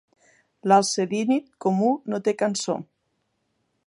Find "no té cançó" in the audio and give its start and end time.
2.13-2.79